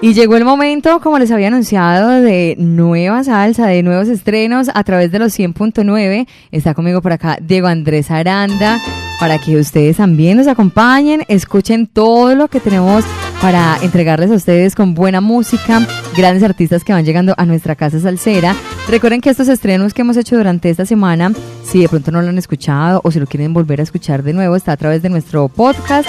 Y 0.00 0.14
llegó 0.14 0.36
el 0.36 0.44
momento, 0.44 1.00
como 1.00 1.18
les 1.18 1.32
había 1.32 1.48
anunciado, 1.48 2.20
de 2.20 2.54
nueva 2.56 3.24
salsa, 3.24 3.66
de 3.66 3.82
nuevos 3.82 4.06
estrenos 4.06 4.70
a 4.72 4.84
través 4.84 5.10
de 5.10 5.18
los 5.18 5.36
100.9. 5.36 6.28
Está 6.52 6.72
conmigo 6.72 7.02
por 7.02 7.12
acá 7.12 7.36
Diego 7.42 7.66
Andrés 7.66 8.08
Aranda, 8.12 8.78
para 9.18 9.38
que 9.38 9.56
ustedes 9.56 9.96
también 9.96 10.36
nos 10.36 10.46
acompañen, 10.46 11.24
escuchen 11.26 11.88
todo 11.88 12.36
lo 12.36 12.46
que 12.46 12.60
tenemos 12.60 13.04
para 13.42 13.76
entregarles 13.82 14.30
a 14.30 14.34
ustedes 14.34 14.76
con 14.76 14.94
buena 14.94 15.20
música, 15.20 15.84
grandes 16.16 16.44
artistas 16.44 16.84
que 16.84 16.92
van 16.92 17.04
llegando 17.04 17.34
a 17.36 17.44
nuestra 17.44 17.74
casa 17.74 17.98
salsera. 17.98 18.54
Recuerden 18.88 19.20
que 19.20 19.30
estos 19.30 19.48
estrenos 19.48 19.94
que 19.94 20.02
hemos 20.02 20.16
hecho 20.16 20.36
durante 20.36 20.70
esta 20.70 20.86
semana, 20.86 21.32
si 21.64 21.82
de 21.82 21.88
pronto 21.88 22.12
no 22.12 22.22
lo 22.22 22.28
han 22.28 22.38
escuchado 22.38 23.00
o 23.02 23.10
si 23.10 23.18
lo 23.18 23.26
quieren 23.26 23.52
volver 23.52 23.80
a 23.80 23.82
escuchar 23.82 24.22
de 24.22 24.32
nuevo, 24.32 24.54
está 24.54 24.72
a 24.72 24.76
través 24.76 25.02
de 25.02 25.08
nuestro 25.08 25.48
podcast 25.48 26.08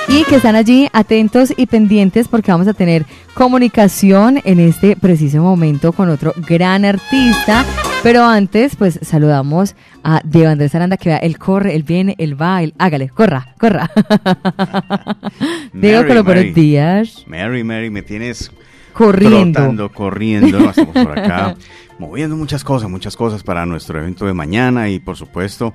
y 0.08 0.24
que 0.24 0.36
están 0.36 0.54
allí 0.54 0.88
atentos 0.92 1.52
y 1.56 1.66
pendientes 1.66 2.28
porque 2.28 2.52
vamos 2.52 2.68
a 2.68 2.74
tener 2.74 3.04
comunicación 3.34 4.40
en 4.44 4.60
este 4.60 4.96
preciso 4.96 5.42
momento 5.42 5.92
con 5.92 6.08
otro 6.08 6.32
gran 6.48 6.84
artista. 6.84 7.64
Pero 8.02 8.24
antes, 8.24 8.76
pues 8.76 9.00
saludamos 9.02 9.74
a 10.04 10.20
Diego 10.24 10.50
Andrés 10.50 10.74
Aranda, 10.74 10.96
que 10.96 11.08
vea, 11.08 11.18
él 11.18 11.38
corre, 11.38 11.74
él 11.74 11.82
viene, 11.82 12.14
él 12.18 12.40
va, 12.40 12.62
él, 12.62 12.72
hágale, 12.78 13.08
corra, 13.08 13.54
corra. 13.58 13.90
Diego, 15.72 16.06
con 16.06 16.24
buenos 16.24 16.54
días. 16.54 17.24
Mary, 17.26 17.64
Mary, 17.64 17.90
me 17.90 18.02
tienes 18.02 18.52
corriendo. 18.92 19.58
Trotando, 19.58 19.92
corriendo, 19.92 20.70
estamos 20.70 20.94
por 20.94 21.18
acá, 21.18 21.56
moviendo 21.98 22.36
muchas 22.36 22.62
cosas, 22.62 22.88
muchas 22.88 23.16
cosas 23.16 23.42
para 23.42 23.66
nuestro 23.66 23.98
evento 23.98 24.24
de 24.24 24.34
mañana 24.34 24.88
y 24.88 25.00
por 25.00 25.16
supuesto 25.16 25.74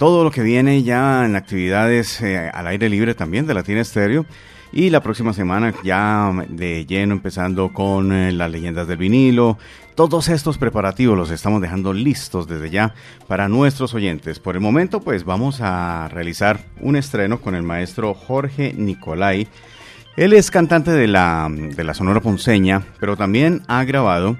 todo 0.00 0.24
lo 0.24 0.30
que 0.30 0.42
viene 0.42 0.82
ya 0.82 1.26
en 1.26 1.36
actividades 1.36 2.22
eh, 2.22 2.50
al 2.54 2.66
aire 2.68 2.88
libre 2.88 3.14
también 3.14 3.46
de 3.46 3.52
Latina 3.52 3.82
Estéreo. 3.82 4.24
Y 4.72 4.88
la 4.88 5.02
próxima 5.02 5.34
semana 5.34 5.74
ya 5.84 6.32
de 6.48 6.86
lleno 6.86 7.12
empezando 7.12 7.70
con 7.74 8.10
eh, 8.10 8.32
las 8.32 8.50
leyendas 8.50 8.88
del 8.88 8.96
vinilo. 8.96 9.58
Todos 9.94 10.30
estos 10.30 10.56
preparativos 10.56 11.18
los 11.18 11.30
estamos 11.30 11.60
dejando 11.60 11.92
listos 11.92 12.48
desde 12.48 12.70
ya 12.70 12.94
para 13.28 13.50
nuestros 13.50 13.92
oyentes. 13.92 14.38
Por 14.38 14.54
el 14.54 14.62
momento 14.62 15.00
pues 15.00 15.24
vamos 15.24 15.60
a 15.60 16.08
realizar 16.08 16.60
un 16.80 16.96
estreno 16.96 17.42
con 17.42 17.54
el 17.54 17.62
maestro 17.62 18.14
Jorge 18.14 18.72
Nicolai. 18.74 19.48
Él 20.16 20.32
es 20.32 20.50
cantante 20.50 20.92
de 20.92 21.08
la, 21.08 21.46
de 21.50 21.84
la 21.84 21.92
Sonora 21.92 22.22
Ponceña, 22.22 22.86
pero 23.00 23.18
también 23.18 23.60
ha 23.68 23.84
grabado 23.84 24.38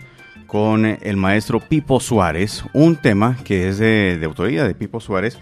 con 0.50 0.84
el 0.84 1.16
maestro 1.16 1.60
Pipo 1.60 2.00
Suárez, 2.00 2.64
un 2.72 2.96
tema 2.96 3.36
que 3.44 3.68
es 3.68 3.78
de, 3.78 4.20
autoría 4.24 4.64
de 4.64 4.74
Pipo 4.74 5.00
Suárez. 5.00 5.38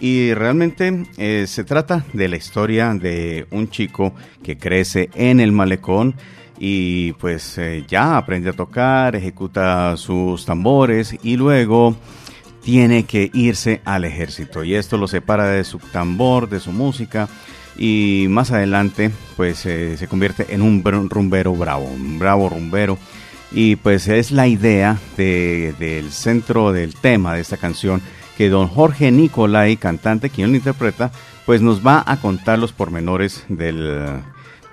Y 0.00 0.34
realmente 0.34 1.04
eh, 1.16 1.46
se 1.46 1.64
trata 1.64 2.04
de 2.12 2.28
la 2.28 2.36
historia 2.36 2.92
de 2.92 3.46
un 3.50 3.70
chico 3.70 4.14
que 4.42 4.58
crece 4.58 5.08
en 5.14 5.40
el 5.40 5.52
malecón 5.52 6.14
y 6.58 7.12
pues 7.14 7.56
eh, 7.56 7.84
ya 7.88 8.18
aprende 8.18 8.50
a 8.50 8.54
tocar, 8.54 9.16
ejecuta 9.16 9.96
sus 9.96 10.44
tambores 10.44 11.16
y 11.22 11.36
luego 11.36 11.96
tiene 12.62 13.04
que 13.04 13.30
irse 13.32 13.80
al 13.86 14.04
ejército. 14.04 14.62
Y 14.62 14.74
esto 14.74 14.98
lo 14.98 15.08
separa 15.08 15.46
de 15.46 15.64
su 15.64 15.78
tambor, 15.78 16.50
de 16.50 16.60
su 16.60 16.72
música 16.72 17.28
y 17.78 18.26
más 18.28 18.50
adelante 18.50 19.10
pues 19.36 19.64
eh, 19.64 19.96
se 19.96 20.06
convierte 20.06 20.54
en 20.54 20.60
un 20.60 20.82
rumbero 20.84 21.54
bravo, 21.54 21.84
un 21.84 22.18
bravo 22.18 22.50
rumbero 22.50 22.98
y 23.52 23.76
pues 23.76 24.08
es 24.08 24.30
la 24.30 24.46
idea 24.46 24.98
del 25.16 26.10
centro 26.12 26.72
del 26.72 26.94
tema 26.94 27.34
de 27.34 27.40
esta 27.40 27.56
canción 27.56 28.00
que 28.36 28.48
don 28.48 28.68
Jorge 28.68 29.10
Nicolai, 29.10 29.76
cantante, 29.76 30.30
quien 30.30 30.50
lo 30.50 30.56
interpreta, 30.56 31.10
pues 31.44 31.60
nos 31.60 31.86
va 31.86 32.02
a 32.06 32.20
contar 32.20 32.58
los 32.58 32.72
pormenores 32.72 33.44
del, 33.48 34.22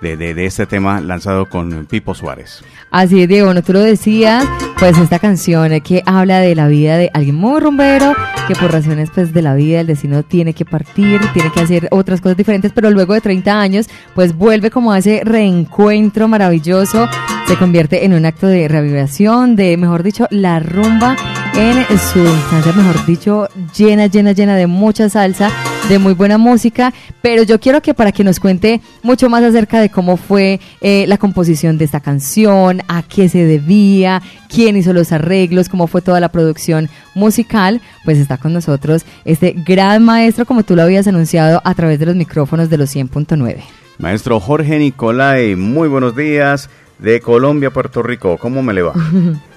de, 0.00 0.16
de, 0.16 0.46
este 0.46 0.66
tema 0.66 1.00
lanzado 1.00 1.46
con 1.46 1.86
Pipo 1.86 2.14
Suárez. 2.14 2.62
Así 2.90 3.22
es, 3.22 3.28
Diego, 3.28 3.46
bueno, 3.46 3.62
tú 3.62 3.72
lo 3.72 3.80
decías, 3.80 4.44
pues 4.78 4.96
esta 4.98 5.18
canción 5.18 5.78
que 5.80 6.02
habla 6.06 6.38
de 6.40 6.54
la 6.54 6.68
vida 6.68 6.96
de 6.96 7.10
alguien 7.12 7.34
muy 7.34 7.60
rumbero, 7.60 8.14
que 8.46 8.54
por 8.54 8.72
razones 8.72 9.10
pues 9.14 9.32
de 9.32 9.42
la 9.42 9.54
vida, 9.54 9.80
el 9.80 9.86
destino 9.86 10.22
tiene 10.22 10.54
que 10.54 10.64
partir, 10.64 11.20
tiene 11.32 11.50
que 11.52 11.60
hacer 11.60 11.88
otras 11.90 12.20
cosas 12.20 12.36
diferentes, 12.36 12.72
pero 12.72 12.90
luego 12.90 13.14
de 13.14 13.20
30 13.20 13.60
años, 13.60 13.88
pues 14.14 14.36
vuelve 14.36 14.70
como 14.70 14.92
a 14.92 14.98
ese 14.98 15.22
reencuentro 15.24 16.28
maravilloso, 16.28 17.08
se 17.46 17.56
convierte 17.56 18.04
en 18.04 18.14
un 18.14 18.24
acto 18.24 18.46
de 18.46 18.68
reavivación, 18.68 19.56
de, 19.56 19.76
mejor 19.76 20.02
dicho, 20.02 20.26
la 20.30 20.60
rumba 20.60 21.16
en 21.56 21.84
su 21.98 22.20
instancia, 22.20 22.72
mejor 22.72 23.04
dicho, 23.04 23.48
llena, 23.76 24.06
llena, 24.06 24.32
llena 24.32 24.54
de 24.54 24.66
mucha 24.66 25.08
salsa, 25.08 25.50
de 25.88 25.98
muy 25.98 26.12
buena 26.12 26.36
música, 26.36 26.92
pero 27.22 27.42
yo 27.42 27.58
quiero 27.58 27.80
que 27.80 27.94
para 27.94 28.12
que 28.12 28.22
nos 28.22 28.40
cuente 28.40 28.80
mucho 29.02 29.30
más 29.30 29.42
acerca 29.42 29.80
de 29.80 29.88
cómo 29.88 30.16
fue 30.16 30.60
eh, 30.80 31.06
la 31.08 31.16
composición 31.16 31.78
de 31.78 31.86
esta 31.86 32.00
canción, 32.00 32.82
a 32.88 33.02
qué 33.02 33.28
se 33.28 33.44
debía, 33.44 34.20
quién 34.48 34.76
hizo 34.76 34.92
los 34.92 35.12
arreglos, 35.12 35.68
cómo 35.68 35.86
fue 35.86 36.02
toda 36.02 36.20
la 36.20 36.28
producción 36.30 36.90
musical, 37.14 37.80
pues 38.04 38.18
está 38.18 38.36
con 38.36 38.52
nosotros 38.52 39.04
este 39.24 39.54
gran 39.66 40.04
maestro, 40.04 40.44
como 40.44 40.62
tú 40.62 40.76
lo 40.76 40.82
habías 40.82 41.06
anunciado 41.06 41.62
a 41.64 41.74
través 41.74 41.98
de 41.98 42.06
los 42.06 42.16
micrófonos 42.16 42.68
de 42.68 42.76
los 42.76 42.94
100.9. 42.94 43.56
Maestro 43.98 44.40
Jorge 44.40 44.78
Nicolai, 44.78 45.56
muy 45.56 45.88
buenos 45.88 46.14
días 46.14 46.68
de 46.98 47.20
Colombia, 47.20 47.70
Puerto 47.70 48.02
Rico, 48.02 48.36
¿cómo 48.36 48.62
me 48.62 48.74
le 48.74 48.82
va? 48.82 48.92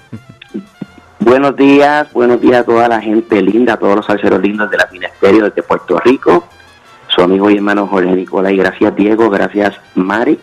Buenos 1.24 1.54
días, 1.54 2.12
buenos 2.12 2.40
días 2.40 2.62
a 2.62 2.64
toda 2.64 2.88
la 2.88 3.00
gente 3.00 3.40
linda, 3.40 3.74
a 3.74 3.76
todos 3.76 3.94
los 3.94 4.06
salseros 4.06 4.42
lindos 4.42 4.68
de 4.68 4.76
la 4.76 4.88
Ministerio 4.90 5.44
desde 5.44 5.62
Puerto 5.62 6.00
Rico. 6.00 6.48
Su 7.06 7.22
amigo 7.22 7.48
y 7.48 7.58
hermano 7.58 7.86
Jorge 7.86 8.10
Nicolás 8.10 8.50
y 8.52 8.56
gracias 8.56 8.96
Diego, 8.96 9.30
gracias 9.30 9.76
Mari 9.94 10.40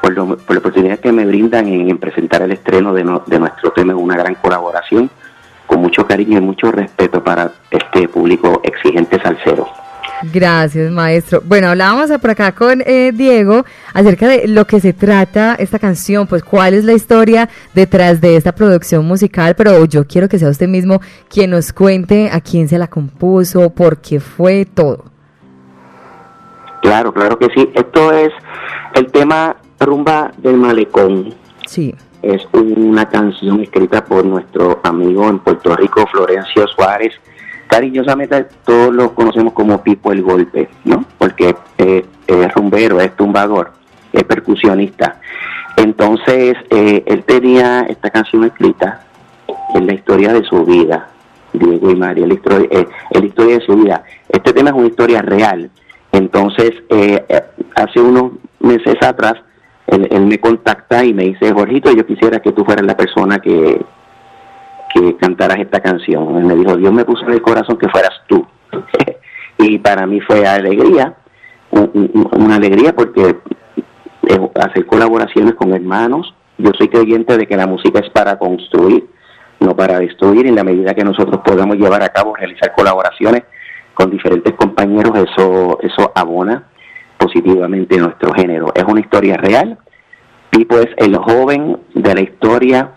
por, 0.00 0.16
la 0.16 0.22
oportunidad 0.22 1.00
que 1.00 1.10
me 1.10 1.26
brindan 1.26 1.66
en, 1.66 1.98
presentar 1.98 2.42
el 2.42 2.52
estreno 2.52 2.94
de, 2.94 3.02
de 3.26 3.38
nuestro 3.40 3.72
tema, 3.72 3.92
una 3.96 4.16
gran 4.16 4.36
colaboración, 4.36 5.10
con 5.66 5.80
mucho 5.80 6.06
cariño 6.06 6.38
y 6.38 6.42
mucho 6.42 6.70
respeto 6.70 7.24
para 7.24 7.50
este 7.68 8.06
público 8.08 8.60
exigente 8.62 9.20
salsero. 9.20 9.68
Gracias, 10.22 10.92
maestro. 10.92 11.42
Bueno, 11.44 11.68
hablábamos 11.68 12.10
por 12.20 12.30
acá 12.30 12.52
con 12.52 12.82
eh, 12.84 13.12
Diego 13.14 13.64
acerca 13.94 14.28
de 14.28 14.48
lo 14.48 14.66
que 14.66 14.80
se 14.80 14.92
trata 14.92 15.54
esta 15.54 15.78
canción, 15.78 16.26
pues 16.26 16.42
cuál 16.42 16.74
es 16.74 16.84
la 16.84 16.92
historia 16.92 17.48
detrás 17.74 18.20
de 18.20 18.36
esta 18.36 18.52
producción 18.52 19.06
musical, 19.06 19.54
pero 19.56 19.84
yo 19.86 20.06
quiero 20.06 20.28
que 20.28 20.38
sea 20.38 20.50
usted 20.50 20.68
mismo 20.68 21.00
quien 21.28 21.50
nos 21.50 21.72
cuente 21.72 22.28
a 22.30 22.40
quién 22.40 22.68
se 22.68 22.78
la 22.78 22.88
compuso, 22.88 23.70
por 23.70 23.98
qué 23.98 24.20
fue 24.20 24.66
todo. 24.66 25.04
Claro, 26.82 27.12
claro 27.12 27.38
que 27.38 27.46
sí. 27.54 27.70
Esto 27.74 28.12
es 28.12 28.30
el 28.94 29.10
tema 29.10 29.56
Rumba 29.78 30.32
del 30.38 30.56
Malecón. 30.56 31.34
Sí. 31.66 31.94
Es 32.22 32.46
una 32.52 33.08
canción 33.08 33.60
escrita 33.60 34.04
por 34.04 34.24
nuestro 34.26 34.80
amigo 34.82 35.28
en 35.28 35.38
Puerto 35.38 35.74
Rico, 35.74 36.06
Florencio 36.06 36.66
Suárez 36.68 37.14
cariñosamente 37.70 38.46
todos 38.64 38.92
lo 38.92 39.14
conocemos 39.14 39.52
como 39.52 39.82
Pipo 39.82 40.12
el 40.12 40.22
Golpe, 40.22 40.68
¿no? 40.84 41.04
Porque 41.16 41.54
es 41.78 42.54
rumbero, 42.54 43.00
es 43.00 43.16
tumbador, 43.16 43.72
es 44.12 44.24
percusionista. 44.24 45.20
Entonces, 45.76 46.56
eh, 46.70 47.02
él 47.06 47.24
tenía 47.24 47.86
esta 47.88 48.10
canción 48.10 48.44
escrita 48.44 49.00
en 49.74 49.86
la 49.86 49.94
historia 49.94 50.32
de 50.32 50.42
su 50.44 50.64
vida, 50.64 51.08
Diego 51.52 51.90
y 51.90 51.96
María, 51.96 52.26
la 52.26 52.34
historia, 52.34 52.68
eh, 52.70 52.86
la 53.12 53.24
historia 53.24 53.58
de 53.58 53.64
su 53.64 53.76
vida. 53.76 54.04
Este 54.28 54.52
tema 54.52 54.70
es 54.70 54.76
una 54.76 54.88
historia 54.88 55.22
real. 55.22 55.70
Entonces, 56.12 56.72
eh, 56.90 57.24
hace 57.76 58.00
unos 58.00 58.32
meses 58.58 58.96
atrás, 59.00 59.34
él, 59.86 60.06
él, 60.10 60.26
me 60.26 60.38
contacta 60.38 61.04
y 61.04 61.14
me 61.14 61.24
dice, 61.24 61.52
Jorgito, 61.52 61.90
yo 61.92 62.04
quisiera 62.04 62.40
que 62.40 62.52
tú 62.52 62.64
fueras 62.64 62.84
la 62.84 62.96
persona 62.96 63.38
que, 63.38 63.80
que 64.92 65.16
cantaras 65.16 65.58
esta 65.58 65.80
canción. 65.80 66.36
Él 66.36 66.44
me 66.44 66.54
dijo, 66.54 66.76
Dios 66.76 66.92
me 66.92 67.04
puso 67.04 67.24
en 67.26 67.32
el 67.32 67.42
corazón 67.42 67.78
que 67.78 67.88
fueras 67.88 68.12
tú. 68.26 68.46
y 69.58 69.78
para 69.78 70.06
mí 70.06 70.20
fue 70.20 70.46
alegría, 70.46 71.14
una 71.70 72.56
alegría 72.56 72.94
porque 72.94 73.36
hacer 74.54 74.86
colaboraciones 74.86 75.54
con 75.54 75.72
hermanos. 75.72 76.34
Yo 76.58 76.72
soy 76.76 76.88
creyente 76.88 77.36
de 77.36 77.46
que 77.46 77.56
la 77.56 77.66
música 77.66 78.00
es 78.00 78.10
para 78.10 78.38
construir, 78.38 79.08
no 79.60 79.74
para 79.76 79.98
destruir. 79.98 80.46
En 80.46 80.56
la 80.56 80.64
medida 80.64 80.94
que 80.94 81.04
nosotros 81.04 81.40
podamos 81.44 81.76
llevar 81.76 82.02
a 82.02 82.10
cabo, 82.10 82.34
realizar 82.34 82.72
colaboraciones 82.74 83.44
con 83.94 84.10
diferentes 84.10 84.54
compañeros, 84.54 85.12
eso, 85.16 85.78
eso 85.82 86.12
abona 86.14 86.64
positivamente 87.18 87.98
nuestro 87.98 88.32
género. 88.32 88.72
Es 88.74 88.84
una 88.84 89.00
historia 89.00 89.36
real. 89.36 89.78
Pipo 90.50 90.78
es 90.78 90.88
el 90.96 91.16
joven 91.16 91.78
de 91.94 92.14
la 92.14 92.20
historia 92.20 92.92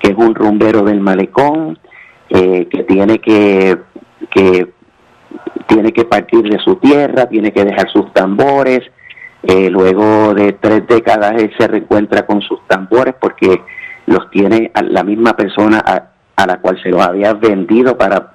que 0.00 0.12
es 0.12 0.16
un 0.16 0.34
rumbero 0.34 0.82
del 0.82 1.00
malecón, 1.00 1.78
eh, 2.30 2.68
que 2.70 2.84
tiene 2.84 3.18
que, 3.18 3.78
que 4.30 4.72
tiene 5.66 5.92
que 5.92 6.04
partir 6.04 6.42
de 6.42 6.58
su 6.58 6.76
tierra, 6.76 7.26
tiene 7.26 7.52
que 7.52 7.64
dejar 7.64 7.90
sus 7.90 8.12
tambores. 8.12 8.80
Eh, 9.42 9.70
luego 9.70 10.34
de 10.34 10.52
tres 10.54 10.86
décadas 10.88 11.40
él 11.40 11.52
se 11.56 11.68
reencuentra 11.68 12.26
con 12.26 12.40
sus 12.42 12.66
tambores 12.66 13.14
porque 13.20 13.62
los 14.06 14.28
tiene 14.30 14.70
a 14.74 14.82
la 14.82 15.04
misma 15.04 15.36
persona 15.36 15.78
a, 15.78 16.46
la 16.46 16.60
cual 16.60 16.80
se 16.82 16.88
los 16.88 17.00
había 17.00 17.34
vendido 17.34 17.96
para 17.96 18.32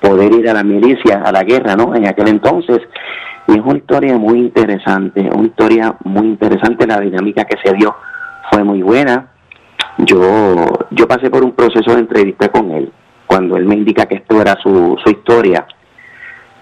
poder 0.00 0.32
ir 0.32 0.48
a 0.48 0.54
la 0.54 0.62
milicia, 0.62 1.22
a 1.24 1.32
la 1.32 1.42
guerra, 1.42 1.76
¿no? 1.76 1.94
En 1.94 2.06
aquel 2.06 2.28
entonces. 2.28 2.80
Y 3.48 3.52
es 3.52 3.60
una 3.64 3.78
historia 3.78 4.16
muy 4.16 4.38
interesante, 4.38 5.28
una 5.32 5.46
historia 5.46 5.96
muy 6.04 6.26
interesante. 6.26 6.86
La 6.86 7.00
dinámica 7.00 7.44
que 7.44 7.58
se 7.62 7.74
dio 7.74 7.94
fue 8.50 8.62
muy 8.64 8.82
buena. 8.82 9.31
Yo, 9.98 10.66
yo 10.90 11.06
pasé 11.06 11.30
por 11.30 11.44
un 11.44 11.52
proceso 11.52 11.94
de 11.94 12.00
entrevista 12.00 12.48
con 12.48 12.70
él. 12.70 12.92
Cuando 13.26 13.56
él 13.56 13.66
me 13.66 13.74
indica 13.74 14.06
que 14.06 14.16
esto 14.16 14.40
era 14.40 14.56
su, 14.62 14.96
su 15.02 15.10
historia, 15.10 15.66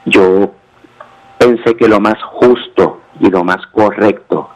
yo 0.04 0.52
pensé 1.38 1.74
que 1.76 1.88
lo 1.88 2.00
más 2.00 2.22
justo 2.22 3.00
y 3.18 3.30
lo 3.30 3.44
más 3.44 3.66
correcto 3.72 4.50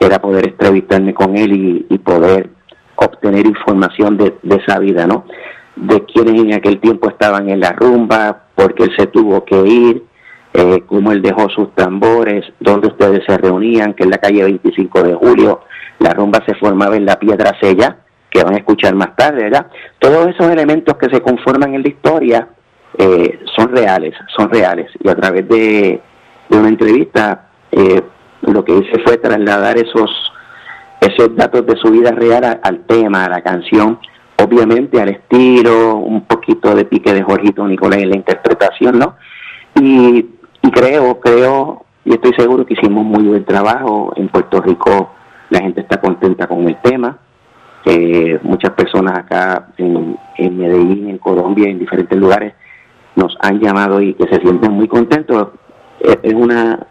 era 0.00 0.20
poder 0.20 0.48
entrevistarme 0.48 1.14
con 1.14 1.36
él 1.36 1.86
y 1.88 1.98
poder 1.98 2.50
obtener 2.96 3.46
información 3.46 4.16
de, 4.16 4.34
esa 4.56 4.78
vida, 4.78 5.06
¿no? 5.06 5.24
De 5.76 6.04
quienes 6.04 6.40
en 6.40 6.54
aquel 6.54 6.80
tiempo 6.80 7.08
estaban 7.08 7.48
en 7.48 7.60
la 7.60 7.72
rumba, 7.72 8.44
porque 8.54 8.84
él 8.84 8.92
se 8.96 9.06
tuvo 9.06 9.44
que 9.44 9.60
ir, 9.60 10.04
eh, 10.52 10.82
cómo 10.86 11.12
él 11.12 11.22
dejó 11.22 11.48
sus 11.50 11.74
tambores, 11.74 12.44
dónde 12.60 12.88
ustedes 12.88 13.22
se 13.26 13.36
reunían, 13.36 13.94
que 13.94 14.04
en 14.04 14.10
la 14.10 14.18
calle 14.18 14.44
25 14.44 15.02
de 15.02 15.14
julio 15.14 15.60
la 15.98 16.12
rumba 16.12 16.42
se 16.46 16.54
formaba 16.54 16.96
en 16.96 17.06
la 17.06 17.18
Piedra 17.18 17.56
Sella, 17.60 17.98
que 18.34 18.42
van 18.42 18.54
a 18.54 18.58
escuchar 18.58 18.96
más 18.96 19.14
tarde, 19.14 19.44
¿verdad? 19.44 19.68
Todos 20.00 20.26
esos 20.26 20.50
elementos 20.50 20.96
que 20.96 21.08
se 21.08 21.20
conforman 21.20 21.72
en 21.74 21.82
la 21.82 21.88
historia 21.88 22.48
eh, 22.98 23.38
son 23.54 23.68
reales, 23.68 24.12
son 24.36 24.50
reales. 24.50 24.90
Y 24.98 25.08
a 25.08 25.14
través 25.14 25.48
de, 25.48 26.00
una 26.50 26.68
entrevista, 26.68 27.46
eh, 27.70 28.02
lo 28.42 28.64
que 28.64 28.72
hice 28.72 29.00
fue 29.04 29.18
trasladar 29.18 29.78
esos 29.78 30.10
esos 31.00 31.36
datos 31.36 31.66
de 31.66 31.76
su 31.76 31.90
vida 31.90 32.12
real 32.12 32.60
al 32.62 32.80
tema, 32.86 33.24
a 33.24 33.28
la 33.28 33.42
canción, 33.42 33.98
obviamente 34.42 35.00
al 35.00 35.10
estilo, 35.10 35.96
un 35.96 36.24
poquito 36.24 36.74
de 36.74 36.86
pique 36.86 37.12
de 37.12 37.22
Jorgito 37.22 37.66
Nicolás 37.68 38.00
en 38.00 38.10
la 38.10 38.16
interpretación, 38.16 38.98
¿no? 38.98 39.16
Y, 39.80 40.26
creo, 40.72 41.20
creo, 41.20 41.84
y 42.04 42.14
estoy 42.14 42.32
seguro 42.36 42.64
que 42.64 42.74
hicimos 42.74 43.04
muy 43.04 43.24
buen 43.24 43.44
trabajo. 43.44 44.12
En 44.16 44.28
Puerto 44.28 44.60
Rico 44.60 45.10
la 45.50 45.60
gente 45.60 45.82
está 45.82 46.00
contenta 46.00 46.46
con 46.46 46.66
el 46.66 46.80
tema. 46.80 47.18
Eh, 47.86 48.38
muchas 48.42 48.72
personas 48.72 49.18
acá 49.18 49.68
en, 49.76 50.16
en 50.38 50.58
Medellín, 50.58 51.10
en 51.10 51.18
Colombia, 51.18 51.68
en 51.68 51.78
diferentes 51.78 52.18
lugares, 52.18 52.54
nos 53.14 53.36
han 53.40 53.60
llamado 53.60 54.00
y 54.00 54.14
que 54.14 54.26
se 54.26 54.40
sienten 54.40 54.72
muy 54.72 54.88
contentos. 54.88 55.48
Es 56.00 56.32
una, 56.32 56.86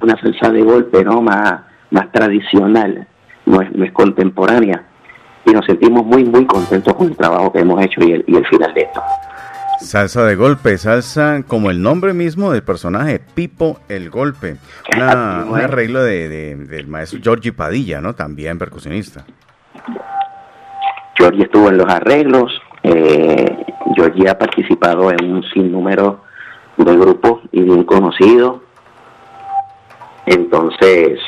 una 0.00 0.20
salsa 0.20 0.50
de 0.50 0.62
golpe, 0.62 1.04
¿no? 1.04 1.22
Más, 1.22 1.60
más 1.90 2.10
tradicional 2.12 3.06
no 3.46 3.60
es, 3.60 3.92
contemporánea 3.92 4.84
y 5.44 5.52
nos 5.52 5.64
sentimos 5.66 6.04
muy, 6.04 6.24
muy 6.24 6.46
contentos 6.46 6.94
con 6.94 7.08
el 7.08 7.16
trabajo 7.16 7.52
que 7.52 7.60
hemos 7.60 7.82
hecho 7.84 8.00
y 8.02 8.12
el, 8.12 8.24
y 8.26 8.36
el 8.36 8.46
final 8.46 8.72
de 8.74 8.80
esto. 8.80 9.02
Salsa 9.80 10.24
de 10.24 10.34
golpe, 10.34 10.78
salsa 10.78 11.42
como 11.46 11.70
el 11.70 11.82
nombre 11.82 12.14
mismo 12.14 12.52
del 12.52 12.62
personaje, 12.62 13.20
Pipo 13.34 13.80
el 13.88 14.08
Golpe. 14.08 14.56
Una, 14.96 15.44
un 15.46 15.60
arreglo 15.60 16.02
de, 16.02 16.56
del 16.56 16.86
maestro 16.86 17.20
Giorgi 17.20 17.50
Padilla, 17.50 18.00
¿no? 18.00 18.14
También 18.14 18.58
percusionista. 18.58 19.26
Giorgi 21.16 21.42
estuvo 21.42 21.68
en 21.68 21.78
los 21.78 21.88
arreglos, 21.88 22.52
eh, 22.82 23.56
Giorgi 23.96 24.26
ha 24.26 24.38
participado 24.38 25.10
en 25.10 25.32
un 25.32 25.42
sinnúmero 25.52 26.22
de 26.76 26.96
grupos 26.96 27.40
y 27.52 27.62
bien 27.62 27.84
conocidos. 27.84 28.60
Entonces, 30.26 31.20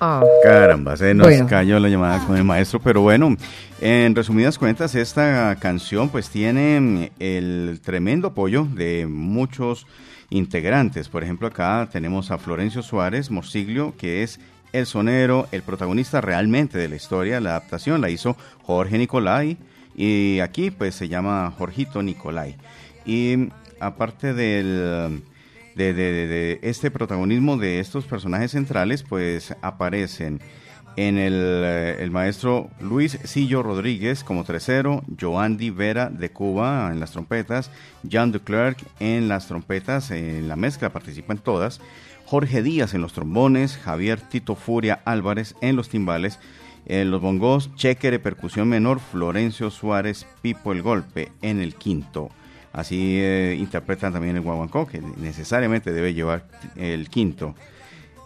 Ah. 0.00 0.22
Caramba, 0.42 0.96
se 0.96 1.14
nos 1.14 1.28
cayó 1.48 1.80
la 1.80 1.88
llamada 1.88 2.24
con 2.26 2.36
el 2.36 2.44
maestro, 2.44 2.80
pero 2.80 3.00
bueno, 3.00 3.34
en 3.80 4.14
resumidas 4.14 4.58
cuentas, 4.58 4.94
esta 4.94 5.56
canción 5.56 6.10
pues 6.10 6.28
tiene 6.28 6.80
mm, 6.80 7.04
el 7.18 7.80
tremendo 7.82 8.28
apoyo 8.28 8.66
de 8.74 9.06
muchos 9.06 9.86
integrantes. 10.28 11.08
Por 11.08 11.22
ejemplo, 11.22 11.48
acá 11.48 11.88
tenemos 11.90 12.30
a 12.30 12.36
Florencio 12.36 12.82
Suárez 12.82 13.30
Morsiglio, 13.30 13.94
que 13.96 14.22
es 14.22 14.38
el 14.72 14.86
sonero, 14.86 15.48
el 15.52 15.62
protagonista 15.62 16.20
realmente 16.20 16.78
de 16.78 16.88
la 16.88 16.96
historia. 16.96 17.40
La 17.40 17.50
adaptación 17.50 18.00
la 18.00 18.10
hizo 18.10 18.36
Jorge 18.62 18.98
Nicolai 18.98 19.56
y 19.96 20.40
aquí 20.40 20.70
pues 20.70 20.94
se 20.94 21.08
llama 21.08 21.52
Jorgito 21.56 22.02
Nicolai. 22.02 22.56
Y 23.04 23.48
aparte 23.80 24.34
del 24.34 25.22
de, 25.76 26.58
este 26.62 26.90
protagonismo 26.90 27.56
de 27.56 27.80
estos 27.80 28.04
personajes 28.06 28.52
centrales, 28.52 29.02
pues 29.02 29.54
aparecen 29.62 30.40
en 30.96 31.18
el, 31.18 31.34
eh, 31.34 31.96
el, 32.00 32.10
maestro 32.10 32.70
Luis 32.80 33.18
Sillo 33.24 33.62
Rodríguez 33.62 34.24
como 34.24 34.44
tercero, 34.44 35.04
Joandy 35.20 35.68
Vera 35.68 36.08
de 36.08 36.30
Cuba 36.30 36.88
en 36.90 37.00
las 37.00 37.12
trompetas, 37.12 37.70
Jean 38.02 38.32
de 38.32 38.40
Klerk 38.40 38.78
en 38.98 39.28
las 39.28 39.46
trompetas, 39.46 40.10
en 40.10 40.48
la 40.48 40.56
mezcla 40.56 40.90
participan 40.90 41.36
todas, 41.36 41.80
Jorge 42.26 42.62
Díaz 42.62 42.92
en 42.92 43.02
los 43.02 43.12
trombones, 43.12 43.78
Javier 43.78 44.20
Tito 44.20 44.56
Furia 44.56 45.00
Álvarez 45.04 45.54
en 45.60 45.76
los 45.76 45.88
timbales, 45.88 46.40
en 46.84 47.12
los 47.12 47.20
bongos, 47.20 47.72
Chequere 47.76 48.18
percusión 48.18 48.68
menor, 48.68 48.98
Florencio 48.98 49.70
Suárez 49.70 50.26
Pipo 50.42 50.72
el 50.72 50.82
golpe 50.82 51.30
en 51.40 51.60
el 51.60 51.76
quinto. 51.76 52.30
Así 52.72 53.18
eh, 53.20 53.56
interpretan 53.58 54.12
también 54.12 54.34
el 54.34 54.42
guaguancó, 54.42 54.88
que 54.88 55.00
necesariamente 55.00 55.92
debe 55.92 56.14
llevar 56.14 56.48
el 56.74 57.08
quinto. 57.08 57.54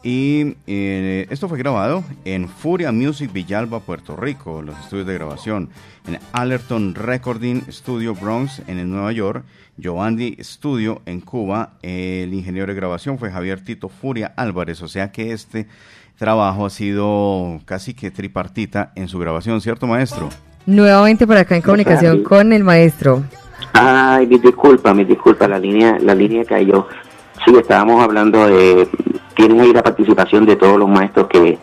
Y 0.03 0.57
eh, 0.67 1.27
esto 1.29 1.47
fue 1.49 1.59
grabado 1.59 2.03
en 2.25 2.49
Furia 2.49 2.91
Music 2.91 3.31
Villalba, 3.33 3.81
Puerto 3.81 4.17
Rico, 4.17 4.63
los 4.63 4.79
estudios 4.79 5.07
de 5.07 5.15
grabación, 5.15 5.69
en 6.07 6.19
Allerton 6.33 6.95
Recording 6.95 7.63
Studio 7.71 8.15
Bronx, 8.15 8.63
en 8.67 8.79
el 8.79 8.91
Nueva 8.91 9.13
York, 9.13 9.45
Giovanni 9.77 10.37
Studio 10.41 11.03
en 11.05 11.21
Cuba. 11.21 11.75
El 11.83 12.33
ingeniero 12.33 12.69
de 12.69 12.75
grabación 12.75 13.19
fue 13.19 13.31
Javier 13.31 13.63
Tito 13.63 13.91
Furia 13.91 14.33
Álvarez, 14.37 14.81
o 14.81 14.89
sea 14.89 15.13
que 15.13 15.33
este 15.33 15.67
trabajo 16.17 16.65
ha 16.65 16.71
sido 16.71 17.61
casi 17.67 17.93
que 17.93 18.11
tripartita 18.11 18.93
en 18.95 19.07
su 19.07 19.19
grabación, 19.19 19.61
¿cierto, 19.61 19.87
maestro? 19.87 20.31
Nuevamente 20.65 21.27
por 21.27 21.37
acá 21.37 21.57
en 21.57 21.63
comunicación 21.63 22.23
con 22.23 22.55
el 22.55 22.65
maestro. 22.65 23.23
Ay, 23.75 24.27
mi 24.27 24.39
disculpa, 24.39 24.95
mi 24.95 25.05
disculpa, 25.05 25.47
la 25.47 25.59
línea, 25.59 25.99
la 26.01 26.15
línea 26.15 26.45
cayó. 26.45 26.89
Sí, 27.45 27.55
estábamos 27.57 28.03
hablando 28.03 28.47
de, 28.47 28.89
tienen 29.35 29.61
ahí 29.61 29.73
la 29.73 29.83
participación 29.83 30.47
de 30.47 30.57
todos 30.57 30.79
los 30.79 30.89
maestros 30.89 31.29
que, 31.29 31.59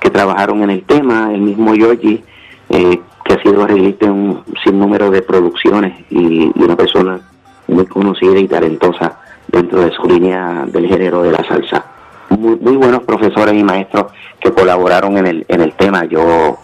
que 0.00 0.10
trabajaron 0.10 0.62
en 0.62 0.70
el 0.70 0.82
tema, 0.84 1.30
el 1.32 1.40
mismo 1.40 1.74
Georgie, 1.74 2.22
eh, 2.68 3.00
que 3.24 3.34
ha 3.34 3.42
sido 3.42 3.64
arreglista 3.64 4.06
en 4.06 4.12
un 4.12 4.44
sinnúmero 4.64 5.10
de 5.10 5.22
producciones 5.22 6.04
y, 6.10 6.50
una 6.62 6.76
persona 6.76 7.20
muy 7.68 7.86
conocida 7.86 8.38
y 8.38 8.48
talentosa 8.48 9.18
dentro 9.48 9.80
de 9.80 9.90
su 9.92 10.04
línea 10.04 10.64
del 10.66 10.86
género 10.86 11.22
de 11.22 11.32
la 11.32 11.44
salsa. 11.44 11.84
Muy, 12.30 12.56
muy 12.56 12.76
buenos 12.76 13.02
profesores 13.02 13.54
y 13.54 13.62
maestros 13.62 14.12
que 14.40 14.52
colaboraron 14.52 15.18
en 15.18 15.26
el, 15.26 15.44
en 15.48 15.60
el 15.60 15.72
tema. 15.74 16.04
Yo, 16.06 16.58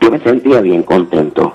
yo 0.00 0.10
me 0.10 0.18
sentía 0.20 0.60
bien 0.60 0.82
contento 0.82 1.54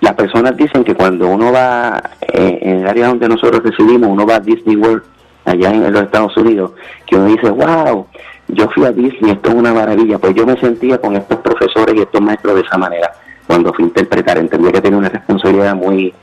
las 0.00 0.14
personas 0.14 0.56
dicen 0.56 0.84
que 0.84 0.94
cuando 0.94 1.28
uno 1.28 1.52
va 1.52 2.00
eh, 2.20 2.58
en 2.62 2.78
el 2.80 2.88
área 2.88 3.08
donde 3.08 3.28
nosotros 3.28 3.62
residimos, 3.62 4.08
uno 4.08 4.26
va 4.26 4.36
a 4.36 4.40
Disney 4.40 4.76
World, 4.76 5.02
allá 5.48 5.70
en, 5.70 5.92
los 5.92 6.02
Estados 6.02 6.36
Unidos, 6.36 6.72
que 7.06 7.16
uno 7.16 7.26
dice, 7.26 7.50
wow, 7.50 8.06
yo 8.48 8.68
fui 8.70 8.84
a 8.84 8.92
Disney, 8.92 9.32
esto 9.32 9.50
es 9.50 9.54
una 9.54 9.72
maravilla. 9.72 10.18
Pues 10.18 10.34
yo 10.34 10.46
me 10.46 10.58
sentía 10.58 10.98
con 10.98 11.16
estos 11.16 11.38
profesores 11.38 11.94
y 11.96 12.00
estos 12.00 12.20
maestros 12.20 12.54
de 12.56 12.60
esa 12.62 12.78
manera, 12.78 13.12
cuando 13.46 13.72
fui 13.72 13.84
a 13.84 13.88
interpretar. 13.88 14.38
Entendía 14.38 14.72
que 14.72 14.80
tenía 14.80 14.98
una 14.98 15.08
responsabilidad 15.08 15.74
muy, 15.74 16.14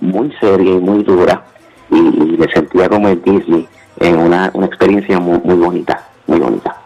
muy 0.00 0.32
seria 0.40 0.72
y 0.72 0.80
muy 0.80 1.02
dura, 1.04 1.44
y, 1.90 2.00
me 2.00 2.48
sentía 2.52 2.88
como 2.88 3.08
en 3.08 3.22
Disney, 3.22 3.68
en 4.00 4.18
una, 4.18 4.50
una 4.54 4.66
experiencia 4.66 5.18
muy, 5.18 5.38
muy 5.44 5.56
bonita, 5.56 6.08
muy 6.26 6.38
bonita. 6.38 6.76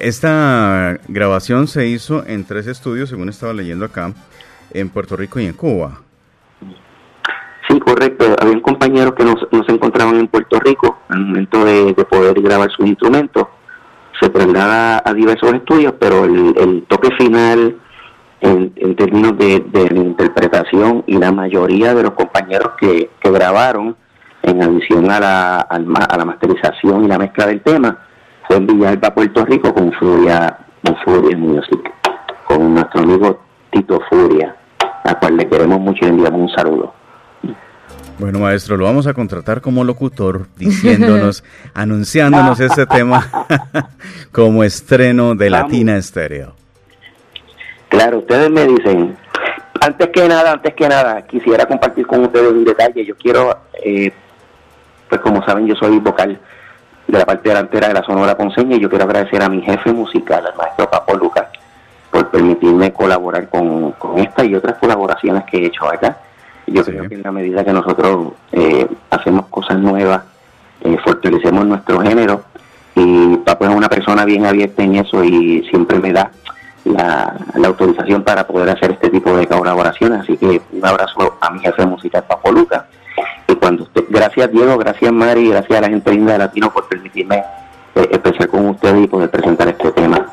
Esta 0.00 0.98
grabación 1.06 1.68
se 1.68 1.86
hizo 1.86 2.26
en 2.26 2.44
tres 2.44 2.66
estudios, 2.66 3.10
según 3.10 3.28
estaba 3.28 3.52
leyendo 3.52 3.84
acá 3.84 4.12
en 4.72 4.88
Puerto 4.88 5.16
Rico 5.16 5.38
y 5.38 5.46
en 5.46 5.52
Cuba. 5.52 6.00
Correcto. 7.92 8.24
Había 8.40 8.62
compañeros 8.62 9.12
que 9.12 9.22
no, 9.22 9.34
se 9.36 9.70
encontraban 9.70 10.16
en 10.16 10.26
Puerto 10.26 10.58
Rico 10.60 11.00
al 11.10 11.26
momento 11.26 11.62
de, 11.62 11.92
poder 12.08 12.40
grabar 12.40 12.70
sus 12.70 12.86
instrumentos. 12.86 13.48
se 14.18 14.30
traslada 14.30 15.02
a 15.04 15.12
diversos 15.12 15.52
estudios, 15.52 15.92
pero 16.00 16.24
el, 16.24 16.84
toque 16.88 17.10
final 17.18 17.76
en, 18.40 18.96
términos 18.96 19.36
de, 19.36 19.62
la 19.90 20.00
interpretación 20.00 21.04
y 21.06 21.18
la 21.18 21.32
mayoría 21.32 21.94
de 21.94 22.04
los 22.04 22.12
compañeros 22.12 22.72
que, 22.80 23.10
grabaron 23.22 23.94
en 24.42 24.62
adición 24.62 25.10
a 25.10 25.20
la, 25.20 25.60
a 25.60 26.16
la 26.16 26.24
masterización 26.24 27.04
y 27.04 27.08
la 27.08 27.18
mezcla 27.18 27.46
del 27.46 27.60
tema 27.60 27.98
fue 28.48 28.56
en 28.56 28.68
Villalba, 28.68 29.14
Puerto 29.14 29.44
Rico 29.44 29.74
con 29.74 29.92
Furia, 29.92 30.56
con 30.82 30.96
Furia 31.04 31.36
Music, 31.36 31.92
con 32.46 32.72
nuestro 32.72 33.02
amigo 33.02 33.40
Tito 33.70 34.00
Furia, 34.08 34.56
a 35.04 35.14
cual 35.18 35.36
le 35.36 35.46
queremos 35.46 35.78
mucho 35.78 36.06
y 36.06 36.06
le 36.06 36.10
enviamos 36.12 36.40
un 36.40 36.56
saludo. 36.56 37.01
Bueno, 38.22 38.38
maestro, 38.38 38.76
lo 38.76 38.84
vamos 38.84 39.08
a 39.08 39.14
contratar 39.14 39.60
como 39.60 39.82
locutor, 39.82 40.46
diciéndonos, 40.56 41.42
anunciándonos 41.74 42.60
este 42.60 42.86
tema 42.86 43.28
como 44.32 44.62
estreno 44.62 45.34
de 45.34 45.50
Latina 45.50 45.96
Estéreo. 45.96 46.54
Claro, 47.88 48.18
ustedes 48.18 48.48
me 48.48 48.64
dicen, 48.64 49.16
antes 49.80 50.08
que 50.10 50.28
nada, 50.28 50.52
antes 50.52 50.72
que 50.72 50.88
nada, 50.88 51.22
quisiera 51.22 51.66
compartir 51.66 52.06
con 52.06 52.20
ustedes 52.20 52.52
un 52.52 52.64
detalle. 52.64 53.04
Yo 53.04 53.16
quiero, 53.16 53.58
eh, 53.84 54.12
pues 55.08 55.20
como 55.20 55.44
saben, 55.44 55.66
yo 55.66 55.74
soy 55.74 55.98
vocal 55.98 56.38
de 57.08 57.18
la 57.18 57.26
parte 57.26 57.48
delantera 57.48 57.88
de 57.88 57.94
la 57.94 58.04
Sonora 58.04 58.36
Ponceña 58.36 58.76
y 58.76 58.80
yo 58.80 58.88
quiero 58.88 59.04
agradecer 59.04 59.42
a 59.42 59.48
mi 59.48 59.62
jefe 59.62 59.92
musical, 59.92 60.46
al 60.46 60.54
maestro 60.54 60.88
Papo 60.88 61.16
Lucas, 61.16 61.48
por 62.12 62.30
permitirme 62.30 62.92
colaborar 62.92 63.48
con, 63.48 63.90
con 63.98 64.20
esta 64.20 64.44
y 64.44 64.54
otras 64.54 64.78
colaboraciones 64.78 65.42
que 65.50 65.56
he 65.56 65.66
hecho 65.66 65.88
acá 65.88 66.16
yo 66.66 66.84
creo 66.84 67.08
que 67.08 67.14
en 67.14 67.22
la 67.22 67.32
medida 67.32 67.64
que 67.64 67.72
nosotros 67.72 68.32
eh, 68.52 68.86
hacemos 69.10 69.46
cosas 69.46 69.78
nuevas, 69.78 70.22
eh, 70.82 70.96
fortalecemos 71.04 71.66
nuestro 71.66 72.00
género, 72.00 72.44
y 72.94 73.36
Papo 73.38 73.64
es 73.64 73.74
una 73.74 73.88
persona 73.88 74.24
bien 74.24 74.44
abierta 74.44 74.82
en 74.82 74.96
eso 74.96 75.24
y 75.24 75.64
siempre 75.70 75.98
me 75.98 76.12
da 76.12 76.30
la, 76.84 77.34
autorización 77.64 78.22
para 78.22 78.46
poder 78.46 78.70
hacer 78.70 78.92
este 78.92 79.08
tipo 79.08 79.34
de 79.36 79.46
colaboraciones. 79.46 80.20
Así 80.20 80.36
que 80.36 80.60
un 80.72 80.84
abrazo 80.84 81.38
a 81.40 81.50
mi 81.50 81.60
jefe 81.60 81.86
musical, 81.86 82.24
Papo 82.28 82.52
Luca. 82.52 82.86
Y 83.48 83.54
cuando 83.54 83.84
usted, 83.84 84.04
gracias 84.08 84.50
Diego, 84.52 84.76
gracias 84.78 85.12
Mari, 85.12 85.48
gracias 85.48 85.78
a 85.78 85.82
la 85.82 85.88
gente 85.88 86.10
linda 86.12 86.32
de 86.32 86.38
Latino 86.38 86.72
por 86.72 86.88
permitirme 86.88 87.42
eh, 87.94 88.08
empezar 88.10 88.48
con 88.48 88.68
ustedes 88.68 89.04
y 89.04 89.06
poder 89.06 89.30
presentar 89.30 89.68
este 89.68 89.90
tema. 89.92 90.26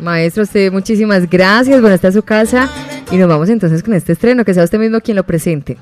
Maestro, 0.00 0.42
usted 0.42 0.72
muchísimas 0.72 1.28
gracias. 1.28 1.80
Bueno, 1.80 1.94
está 1.94 2.12
su 2.12 2.22
casa 2.22 2.68
y 3.10 3.16
nos 3.16 3.28
vamos 3.28 3.48
entonces 3.48 3.82
con 3.82 3.94
este 3.94 4.12
estreno, 4.12 4.44
que 4.44 4.54
sea 4.54 4.64
usted 4.64 4.78
mismo 4.78 5.00
quien 5.00 5.16
lo 5.16 5.24
presente. 5.24 5.76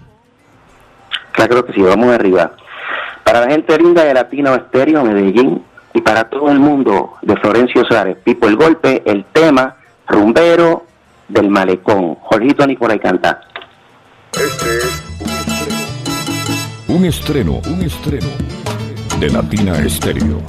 Claro 1.32 1.64
que 1.64 1.72
sí, 1.72 1.82
vamos 1.82 2.08
arriba. 2.08 2.52
Para 3.24 3.40
la 3.40 3.50
gente 3.50 3.76
linda 3.78 4.04
de 4.04 4.14
Latino 4.14 4.54
Estéreo, 4.54 5.04
Medellín, 5.04 5.62
y 5.94 6.00
para 6.00 6.24
todo 6.24 6.50
el 6.50 6.58
mundo 6.58 7.14
de 7.22 7.36
Florencio 7.36 7.84
Suárez, 7.84 8.16
Pipo 8.22 8.48
el 8.48 8.56
Golpe, 8.56 9.02
el 9.06 9.24
tema 9.32 9.76
Rumbero 10.08 10.84
del 11.28 11.48
Malecón. 11.48 12.16
Jorgito 12.16 12.66
Nicolai 12.66 12.98
canta. 12.98 13.40
Este 14.32 14.78
es 14.78 15.04
un 16.88 17.04
estreno, 17.04 17.60
un 17.66 17.82
estreno 17.82 18.28
de 19.18 19.30
Latina 19.30 19.78
Estéreo. 19.78 20.42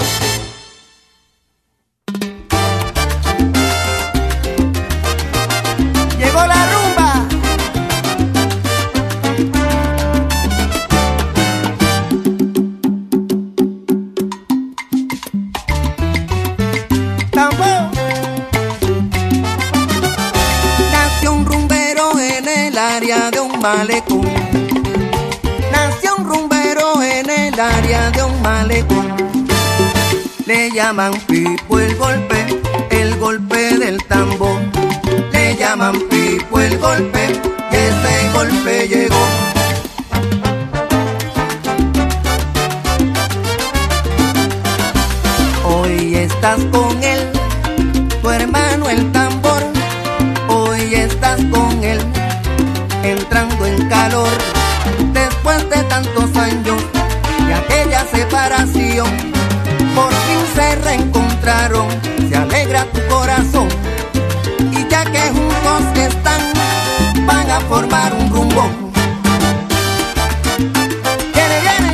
Le 30.45 30.69
llaman 30.69 31.13
Pipo 31.25 31.79
el 31.79 31.95
golpe, 31.95 32.44
corazón. 63.07 63.67
Y 64.71 64.88
ya 64.89 65.03
que 65.05 65.21
juntos 65.29 65.83
están, 65.97 66.41
van 67.25 67.50
a 67.50 67.59
formar 67.62 68.13
un 68.13 68.29
rumbo. 68.29 68.69
Viene, 71.33 71.62
viene, 71.62 71.91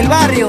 El 0.00 0.08
barrio. 0.08 0.46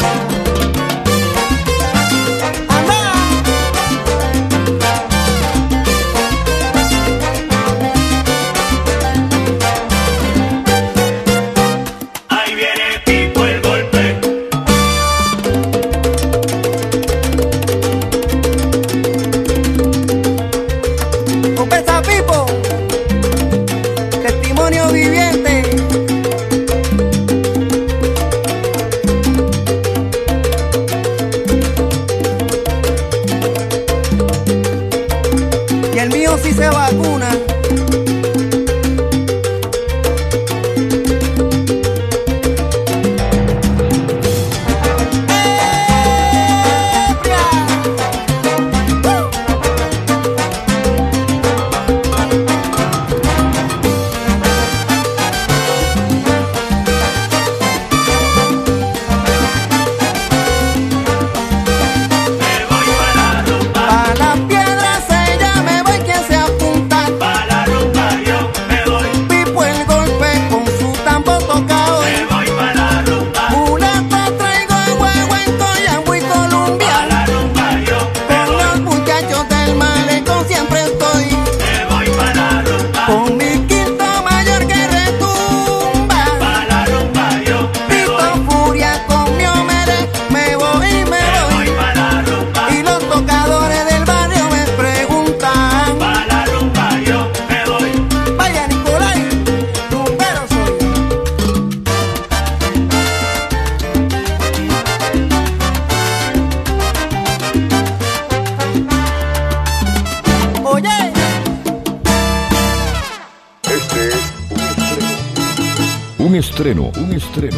Un 116.64 117.12
estreno 117.14 117.58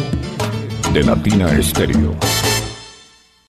de 0.94 1.02
Latina 1.02 1.52
Estéreo. 1.58 2.53